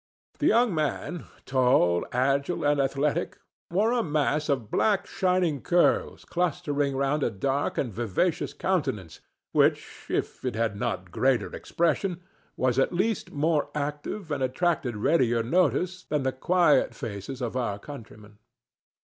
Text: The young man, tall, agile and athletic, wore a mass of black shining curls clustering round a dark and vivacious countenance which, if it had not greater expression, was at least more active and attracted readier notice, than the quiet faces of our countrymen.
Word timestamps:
The 0.39 0.47
young 0.47 0.73
man, 0.73 1.25
tall, 1.45 2.07
agile 2.11 2.63
and 2.65 2.79
athletic, 2.81 3.37
wore 3.69 3.91
a 3.91 4.01
mass 4.01 4.49
of 4.49 4.71
black 4.71 5.05
shining 5.05 5.61
curls 5.61 6.25
clustering 6.25 6.97
round 6.97 7.21
a 7.21 7.29
dark 7.29 7.77
and 7.77 7.93
vivacious 7.93 8.51
countenance 8.51 9.19
which, 9.51 10.07
if 10.09 10.43
it 10.43 10.55
had 10.55 10.75
not 10.75 11.11
greater 11.11 11.53
expression, 11.55 12.19
was 12.57 12.79
at 12.79 12.91
least 12.91 13.31
more 13.31 13.69
active 13.75 14.31
and 14.31 14.41
attracted 14.41 14.95
readier 14.97 15.43
notice, 15.43 16.01
than 16.05 16.23
the 16.23 16.31
quiet 16.31 16.95
faces 16.95 17.39
of 17.39 17.55
our 17.55 17.77
countrymen. 17.77 18.39